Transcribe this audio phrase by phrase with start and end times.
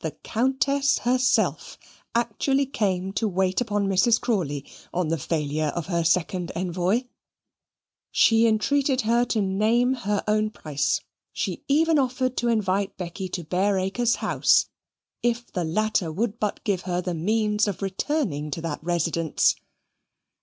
[0.00, 1.78] The Countess herself
[2.14, 4.20] actually came to wait upon Mrs.
[4.20, 7.04] Crawley on the failure of her second envoy.
[8.10, 11.00] She entreated her to name her own price;
[11.32, 14.66] she even offered to invite Becky to Bareacres House,
[15.22, 19.56] if the latter would but give her the means of returning to that residence.